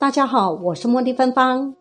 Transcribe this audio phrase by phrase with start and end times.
[0.00, 1.74] 大家好，我是茉莉芬芳。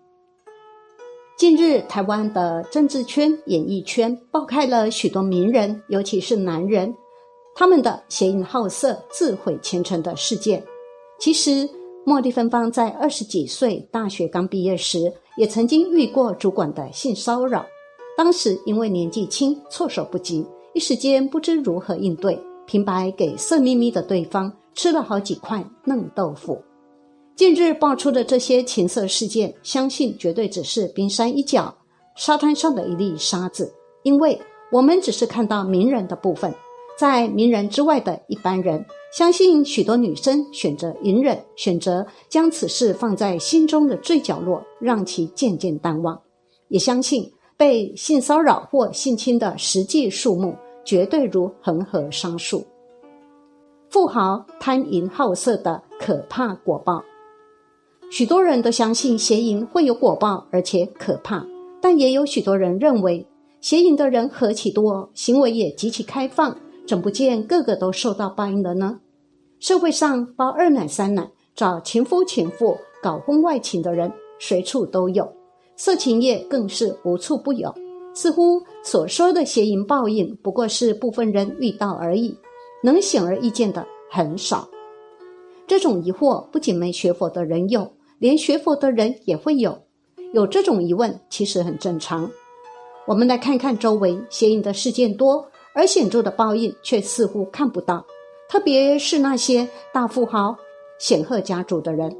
[1.38, 6.94] 近日，台湾的政治圈、演艺圈爆开了许多名人，尤其是男人，
[7.56, 10.62] 他们的邪淫好色、自毁前程的事件。
[11.18, 11.66] 其实，
[12.06, 17.66] 茉莉芬芳在二十几岁大学刚毕业时，也曾经遇过主管的性骚扰。
[18.18, 26.62] 当时因为年纪轻，措手不及，一时间不知如何应对，平白给色眯眯的对方吃了好几块嫩豆腐。
[27.40, 31.74] 近日爆出的这些情色事件，相信绝对只是冰山一角，
[32.18, 33.74] 沙滩上的一粒沙子。
[34.04, 34.38] 因为
[34.74, 36.54] 我们只是看到名人的部分，
[36.98, 46.22] 在名人之外的一般人，相信许多女生选择隐忍，选择将此事放在心中的最角落，让其渐渐淡忘。
[46.68, 47.24] 也相信
[47.56, 50.54] 被性骚扰或性侵的实际数目，
[50.84, 52.68] 绝对如恒河沙数。
[53.90, 57.02] 富豪贪淫好色的可怕果报。
[58.10, 61.46] 许多人都相信邪淫会有果报，而且可怕。
[61.80, 63.26] 但也有许多人认为，
[63.62, 66.58] 邪淫的人何其多，行为也极其开放，
[66.88, 69.00] 怎不见个个都受到报应了呢？
[69.60, 75.32] 社会上包二奶、三奶、找情夫、情妇、搞婚外情的人随处都有，
[75.76, 77.74] 色情业更是无处不有。
[78.16, 82.36] 似乎所说的邪淫报应，不过是部分人遇到而已，
[82.84, 84.68] 能显而易见的很少。
[85.68, 87.90] 这种疑惑不仅没学佛的人有。
[88.20, 89.84] 连学佛的人也会有
[90.34, 92.30] 有这种疑问，其实很正常。
[93.08, 98.06] 我们来看看周围邪淫的事件多，而显著的报应却似乎看不到。
[98.50, 100.56] 特别是那些大富豪、
[101.00, 102.16] 显赫家族的人，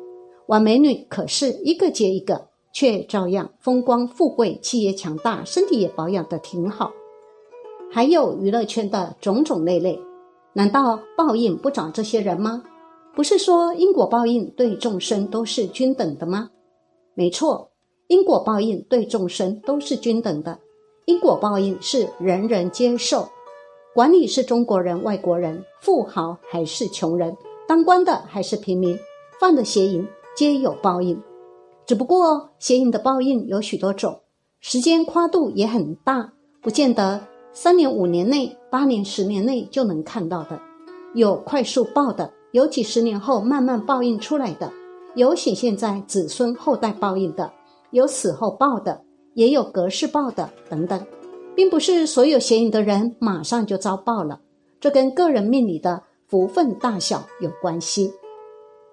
[0.48, 6.92] 玩美女可是一个接一个，却照样风光富贵，企业强大，身体也保养得挺好。
[7.92, 10.00] 还有娱乐圈的种种类类，
[10.54, 12.64] 难道报应不找这些人吗？
[13.20, 16.52] 不是说因果报应对众生都是均等的吗？
[17.16, 17.70] 没错，
[18.08, 20.58] 因果报应对众生都是均等的。
[21.04, 23.28] 因果报应是人人接受，
[23.94, 27.36] 管你是中国人、外国人、富豪还是穷人，
[27.68, 28.98] 当官的还是平民，
[29.38, 31.22] 犯的邪淫皆有报应。
[31.86, 34.22] 只不过邪淫的报应有许多种，
[34.62, 36.32] 时间跨度也很大，
[36.62, 40.58] 不见得三年、五年内、八年、十年内就能看到的，
[41.14, 42.32] 有快速报的。
[42.52, 44.72] 有几十年后慢慢报应出来的，
[45.16, 47.52] 有显现在子孙后代报应的，
[47.92, 49.04] 有死后报的，
[49.36, 51.06] 也有隔世报的等等，
[51.56, 54.42] 并不是所有邪淫的人马上就遭报了，
[54.80, 58.12] 这跟个人命里的福分大小有关系。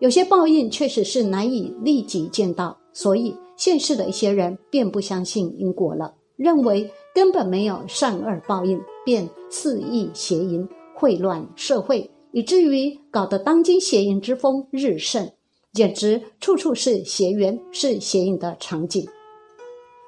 [0.00, 10.68] 有些报应确实是难以立即见到，所以现世的一些人便不相信因果了，认为根本没有善恶报应，便肆意邪淫，
[10.98, 12.10] 秽乱社会。
[12.36, 15.32] 以至于搞得当今邪淫之风日盛，
[15.72, 19.08] 简直处处是邪缘，是邪淫的场景。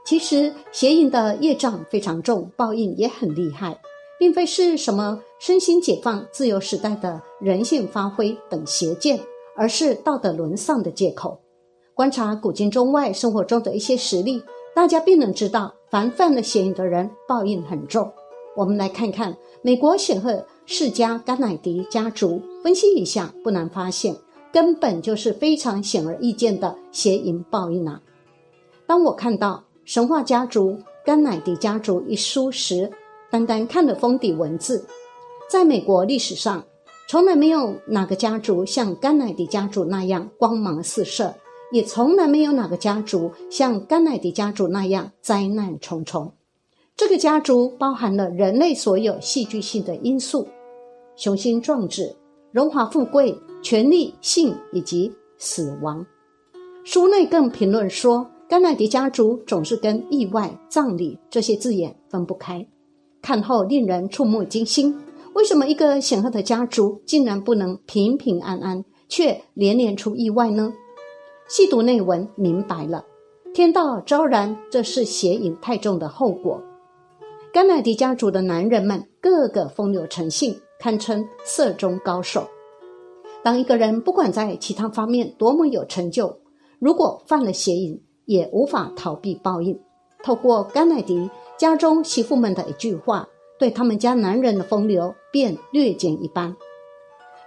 [0.04, 3.80] 其实邪淫的业障非常重，报应也很厉害，
[4.18, 9.18] 并非是什么身心解放、自由时代的人性发挥等邪见，
[9.56, 11.40] 而是道德沦丧的借口。
[11.94, 14.42] 观察古今中外生活中的一些实例，
[14.74, 18.12] 大家便能知道，凡犯了邪淫的人，报应很重。
[18.58, 20.44] 我们来看看美国显赫。
[20.70, 24.14] 世家甘乃迪家族分析一下，不难发现，
[24.52, 28.02] 根本就是非常显而易见的邪淫报应啊！
[28.86, 30.76] 当我看到《神话家族
[31.06, 32.92] 甘乃迪家族》一书时，
[33.30, 34.84] 单单看了封底文字，
[35.48, 36.62] 在美国历史上，
[37.08, 41.34] 从来没有哪个家族像甘乃迪家族那样光芒四射，
[41.72, 46.34] 也从来没有哪个家族像甘乃迪家族那样灾难重重。
[46.98, 50.48] 这个家族包含了人类所有戏剧性的因素。
[51.14, 52.12] 雄心壮志、
[52.50, 53.32] 荣华富贵、
[53.62, 56.04] 权力、性以及死亡。
[56.82, 62.66] 书内更评论说，甘乃迪家族总是跟意外、葬礼这些字眼分不开。
[63.22, 64.92] 看后令人触目惊心。
[65.34, 70.72] 为什么一个显赫的家族竟然不能平平安安，却连连出意外呢？
[71.48, 73.04] 细读内文，明白了。
[73.54, 76.60] 天道昭然，这是邪淫太重的后果。
[77.52, 80.58] 甘乃迪家族的男人们个个风流成性。
[80.80, 82.48] 堪称色中高手。
[83.42, 86.38] 当一个人不管在其他方面多么有成就，
[86.78, 89.76] 如果犯了邪淫，也无法逃避报应。
[90.22, 93.28] 透过甘乃迪家中媳妇们的一句话，
[93.58, 96.54] 对他们家男人的风流便略减一斑。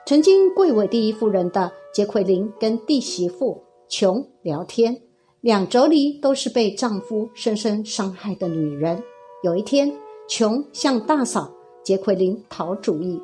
[0.06, 5.04] 曾经贵为第一夫人的杰奎琳跟弟媳妇琼聊天，
[5.39, 9.01] 两妯娌都是被丈夫深深伤害的女人。
[9.43, 9.91] 有一天，
[10.29, 11.51] 琼向大嫂。
[11.83, 13.19] 杰奎琳讨主意，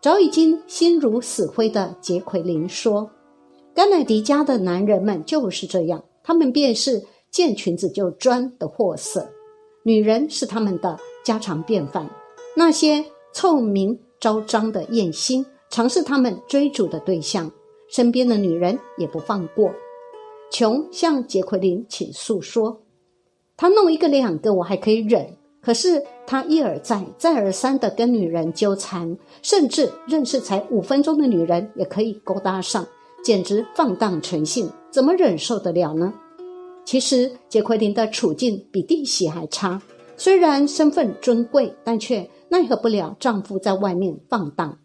[0.00, 3.10] 早已经心如死灰的杰奎琳说
[3.74, 9.28] ：“甘乃迪家的男人们就是这样，他们便是见裙子就钻的货色，
[9.82, 12.08] 女人是他们的家常便饭。
[12.54, 13.04] 那些
[13.34, 17.50] 臭名昭彰的艳星，常是他们追逐的对象，
[17.88, 19.72] 身边的女人也不放过。
[20.52, 22.80] 琼向杰奎琳倾诉说
[23.58, 32.86] ：“他弄一个两个我还可以忍。”可是他一而再、再而三的跟女人纠缠，甚至认识才五分钟的女人也可以勾搭上，
[33.24, 36.12] 简直放荡成性，怎么忍受得了呢？
[36.84, 39.82] 其实杰奎琳的处境比弟媳还差，
[40.16, 44.78] 虽然身份尊贵，但却奈何不了丈夫在外面放荡。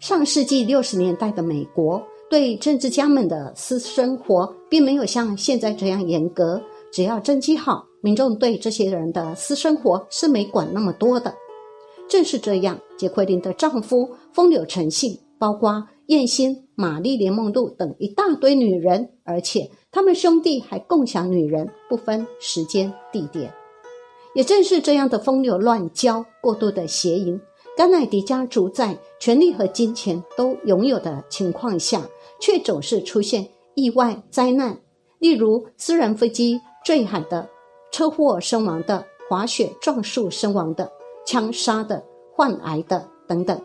[0.00, 6.60] 上世纪六十年代的美国，对政治家们的私生活并没有像现在这样严格，
[6.94, 7.84] 只要政绩好。
[8.00, 11.34] 民众对这些人的私生活是没管那么多的。
[12.08, 23.52] 正是这样，杰奎琳的丈夫风流成性，包括燕心、玛丽莲梦露等一大堆女人，而且他们兄弟还共享女人，不分时间地点。
[24.34, 27.40] 也正是这样的风流乱交、过度的邪淫，
[27.76, 32.02] 甘乃迪家族在权力和金钱都拥有的情况下，
[32.38, 34.78] 却总是出现意外灾难，
[35.18, 37.48] 例如私人飞机坠海的。
[37.90, 40.90] 车祸身亡的、滑雪撞树身亡的、
[41.24, 42.02] 枪杀的、
[42.32, 43.62] 患癌的等等，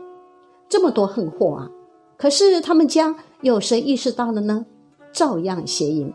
[0.70, 1.72] 这么多横祸啊！
[2.16, 4.68] 可是他们家有谁意识到了呢？
[5.12, 6.14] 照样邪淫。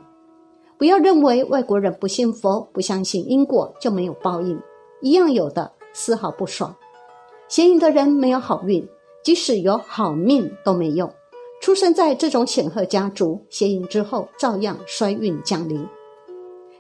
[0.79, 4.63] 不要认为外国人不信佛、不相信因果就没有报应，
[5.01, 6.73] 一样有的，丝毫不爽。
[7.49, 8.89] 邪淫的人没有好运，
[9.25, 11.13] 即使有好命都没用。
[11.61, 15.85] 出生在这种显赫家族，邪淫之后照样衰运降临。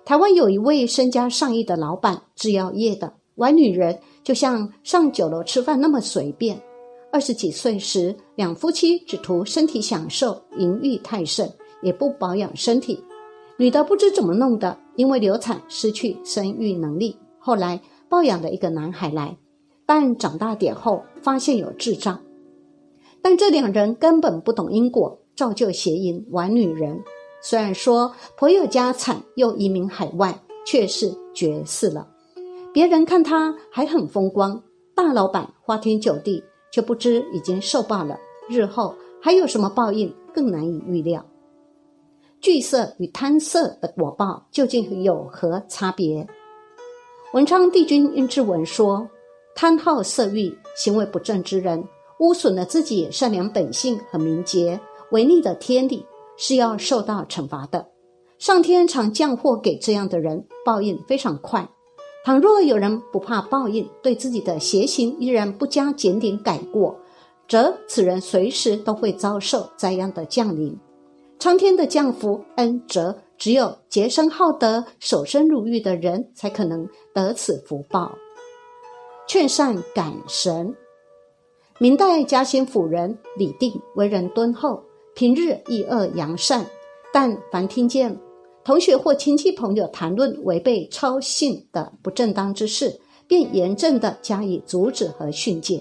[0.04, 6.60] 台湾有一位身家上亿的老板，制药业的，玩女人就像上酒楼吃饭那么随便。
[7.10, 13.02] 二十几岁时，两夫妻只图身体享受，淫欲太盛，也不保养身体。
[13.56, 17.80] 女的不知怎么弄的，因为流产失去生育能力，后来
[18.10, 19.38] 抱养了一个男孩来，
[19.86, 22.20] 但长大点后发现有智障。
[23.22, 27.02] 但这两人根本不懂因果，照旧邪淫玩女人。
[27.46, 32.08] 虽然说颇有家产，又移民海外，却是绝世了。
[32.72, 34.62] 别人看他还很风光，
[34.94, 36.42] 大老板花天酒地，
[36.72, 38.18] 却不知已经受报了。
[38.48, 41.22] 日后还有什么报应，更难以预料。
[42.40, 46.26] 惧色与贪色的果报究竟有何差别？
[47.34, 49.06] 文昌帝君殷志文说
[49.54, 51.86] ：“贪好色欲、行为不正之人，
[52.20, 54.80] 污损了自己善良本性和名节，
[55.10, 56.06] 违逆的天理。”
[56.36, 57.88] 是要受到惩罚的，
[58.38, 61.68] 上天常降祸给这样的人，报应非常快。
[62.24, 66.98] 倘若有人不怕报应，对自己的邪行依然不加检点改过，
[67.46, 70.78] 则此人随时都会遭受灾殃的降临。
[71.38, 78.12] 苍天的降福恩泽，只有洁身好德、守身如玉的人才可能得此福报。
[79.26, 80.74] 劝善感神，
[81.78, 84.82] 明代嘉兴府人李定为人敦厚。
[85.14, 86.66] 平日以恶扬善，
[87.12, 88.18] 但凡听见
[88.64, 95.80] 同学或亲戚朋友谈论违背操信的不正当之事，便严正的加以阻止和训诫。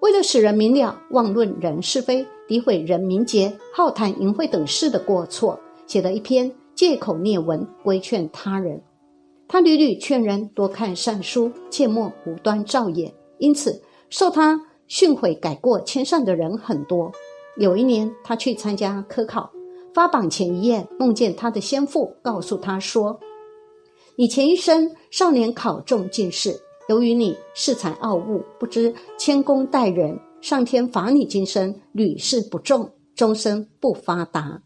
[0.00, 8.82] 为了使人明了妄论人是非、诋毁人名节、好谈淫秽等事的过错，写了一篇借口念文规劝他人。
[9.46, 13.80] 他屡屡劝人多看善书，切莫无端造业，因此
[14.10, 17.12] 受他训诲改过迁善的人很多。
[17.58, 19.50] 有一年，他去参加科考，
[19.94, 23.18] 发榜前一夜，梦见他的先父告诉他说
[24.16, 34.62] ：“你前一生少年考中进士，由于你恃才傲物，不知谦恭待人，上天罚你今生屡试不中，终身不发达。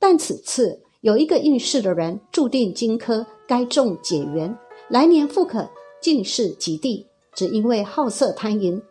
[0.00, 4.52] 但此次有一个应试的人，注定荆轲该中解元，
[4.88, 5.68] 来年复可
[6.02, 8.82] 进士及第，只因为好色贪淫。”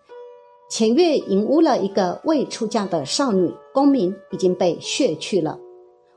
[0.67, 5.59] 前月淫污了一个未出嫁的少女，功名已经被削去了。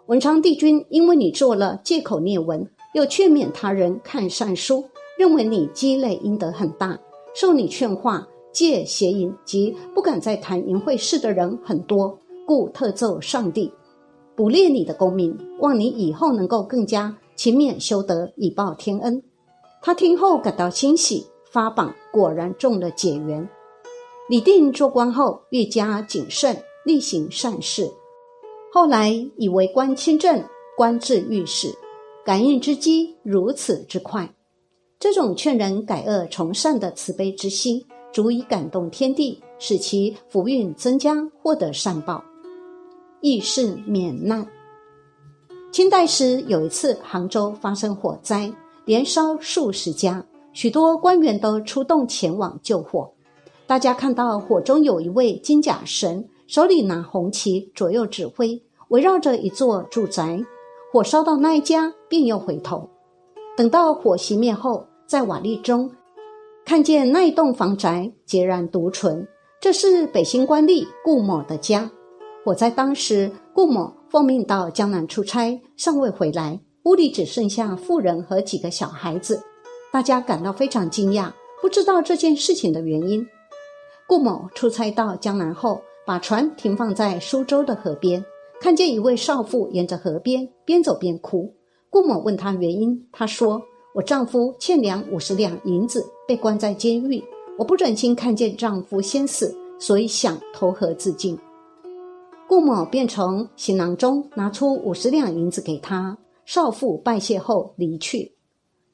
[0.06, 4.82] 文昌帝君因为你做了借口念文，又劝勉他人看善书，
[5.18, 6.98] 认为你积累阴德很大，
[7.34, 13.70] 受你劝化戒邪淫及不敢再谈淫秽事的人很多，故特奏上帝
[14.34, 19.22] 补列你的功名，望你以后能够更加勤勉修德，以报天恩。
[19.82, 23.46] 他听后感到欣喜，发榜果然中了解元。
[24.28, 26.54] 李定做官后愈加谨慎，
[26.84, 27.90] 力行善事。
[28.70, 30.44] 后来以为官清正，
[30.76, 31.74] 官至御史，
[32.26, 34.30] 感应之机如此之快。
[34.98, 37.82] 这种劝人改恶从善的慈悲之心，
[38.12, 42.22] 足以感动天地，使其福运增加，获得善报。
[43.22, 44.46] 亦是免难。
[45.72, 48.52] 清代时有一次，杭州发生火灾，
[48.84, 53.10] 连烧数十家，许多官员都出动前往救火。
[53.68, 60.40] 大家看到火中有一位金甲神，手里拿红旗，左右指挥，围绕着一座住宅。
[60.90, 62.88] 火烧到那一家，便又回头。
[63.58, 65.90] 等到火熄灭后，在瓦砾中
[66.64, 69.28] 看见那一栋房宅孑然独存，
[69.60, 71.90] 这是北新官吏顾某的家。
[72.46, 79.42] 火灾当时，顾某奉命到江南出差，尚未回来，屋里只剩下妇人和几个小孩子。
[79.92, 83.26] 大家感到非常惊讶，不知道这件事情的原因。
[84.08, 88.24] 顾某出差到江南后，把船停放在苏州的河边，
[88.58, 91.52] 看见一位少妇沿着河边边走边哭。
[91.90, 93.60] 顾某问她原因，她说
[93.94, 97.22] ：“我丈夫欠粮五十两银子，被关在监狱，
[97.58, 101.38] 我不忍心看见丈夫先死，所以想投河自尽。”
[102.48, 106.16] 顾某便从行囊中拿出五十两银子给他。
[106.46, 108.32] 少妇拜谢后离去。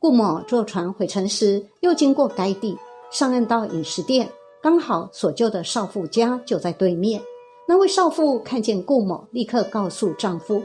[0.00, 2.76] 顾某坐船回城时，又经过该地，
[3.12, 4.28] 上岸到饮食店。
[4.64, 7.20] 刚好所救的少妇家就在对面，
[7.68, 10.62] 那位少妇看见顾某，立刻告诉丈夫，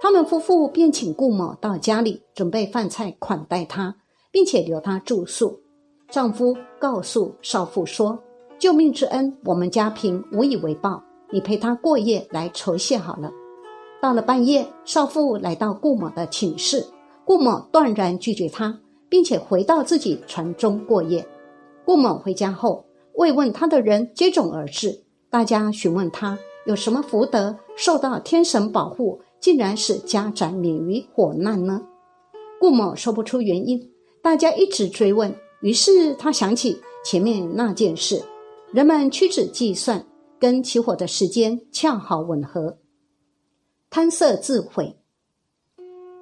[0.00, 3.94] 他们夫妇便请顾某到家里准备饭菜款待他，
[4.30, 5.60] 并且留他住宿。
[6.08, 8.18] 丈夫告诉少妇说
[8.58, 13.30] ：“救命之恩，我们家贫，无以为报，你陪他过夜来酬谢好了。”
[14.00, 16.82] 到了半夜，少妇来到顾某的寝室，
[17.26, 21.28] 顾某断然拒绝他，并且回到自己船中过夜。
[21.84, 22.85] 顾某回家后。
[23.16, 31.82] 慰问他的人接踵而至，大家询问他有什么福德，受到天神保护，竟然是家宅免于火难呢？
[32.60, 33.90] 顾某说不出原因，
[34.22, 38.22] 大家一直追问，于是他想起前面那件事，
[38.72, 40.06] 人们屈指计算，
[40.38, 42.78] 跟起火的时间恰好吻合。
[43.88, 44.96] 贪色自毁。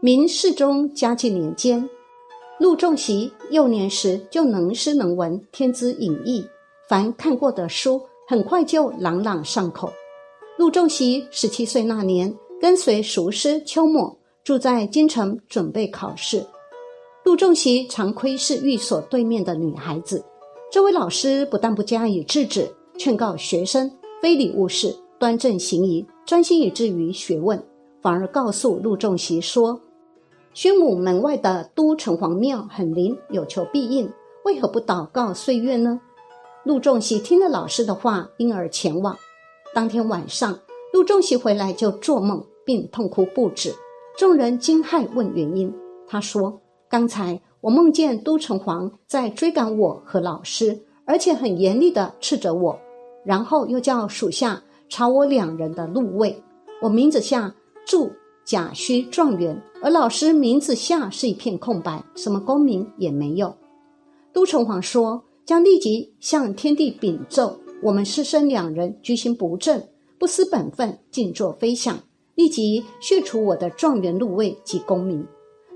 [0.00, 1.88] 明世宗嘉靖年间，
[2.60, 6.44] 陆仲禧幼年时就能诗能文，天资颖异。
[6.86, 9.90] 凡看过的书，很快就朗朗上口。
[10.58, 16.46] 陆仲禧十七岁那年，跟随塾师邱默住在京城准备考试。
[17.24, 20.22] 陆仲禧常窥视寓所对面的女孩子，
[20.70, 27.60] 这位老师不但不加以制止，劝告学生非礼勿视，端正行仪，专心以至于学问，
[28.02, 29.80] 反而告诉陆仲禧说
[30.52, 34.12] ：“宣武门外的都城隍庙很灵，有求必应，
[34.44, 35.98] 为何不祷告岁月呢？”
[36.64, 39.14] 陆仲禧听了老师的话，因而前往。
[39.74, 40.58] 当天晚上，
[40.94, 43.70] 陆仲禧回来就做梦，并痛哭不止。
[44.16, 45.70] 众人惊骇，问原因。
[46.06, 52.78] 他说：“刚才我梦见都城隍在追赶我和老师，而且很严厉地斥责我，
[53.26, 56.42] 然后又叫属下查我两人的禄位。
[56.80, 57.54] 我名字下
[57.84, 58.10] 注
[58.42, 63.54] 甲戌状元，而老师名字下是一片空白，什么功名也没有。”
[64.32, 65.22] 都城隍说。
[65.46, 69.82] 将立即向天地禀奏，我们师生两人居心不正，
[70.18, 71.98] 不思本分，静坐非想，
[72.34, 75.26] 立即削除我的状元禄位及功名。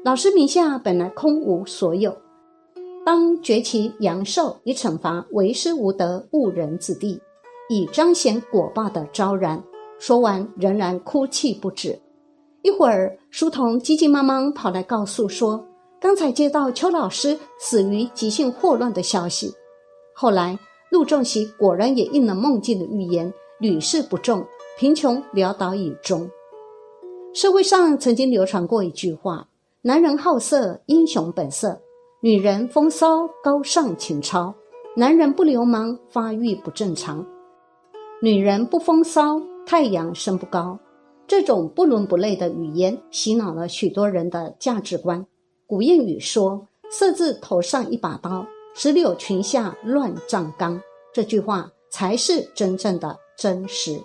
[0.05, 2.17] 老师名下本来空无所有，
[3.05, 7.21] 当绝其阳寿，以惩罚为师无德误人子弟，
[7.69, 9.63] 以彰显果报的昭然。
[9.99, 11.99] 说完，仍然哭泣不止。
[12.63, 15.63] 一会儿，书童急急忙忙跑来告诉说。
[16.00, 19.52] 刚才接到邱老师死于急性霍乱的消息，
[20.14, 20.57] 后来
[20.90, 24.47] 陆仲禧果然也应了梦境的预言，屡试不中，
[24.78, 26.31] 贫穷潦倒以终。
[27.35, 29.49] 社会上曾经流传过一句话
[29.83, 31.81] ：“男人好色，英雄本色；
[32.21, 34.55] 女人风骚，高尚情操。
[34.97, 37.25] 男人不流氓，发育不正常；
[38.23, 40.78] 女人不风骚，太阳升不高。”
[41.26, 45.26] 这种不伦不类的语言，洗脑了许多人的价值观。
[45.69, 50.81] 古谚语说：“色字头上一把刀，石榴裙下乱葬岗。”
[51.13, 54.01] 这句话才是真正的真实。